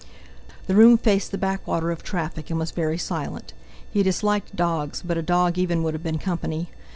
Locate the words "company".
6.17-6.69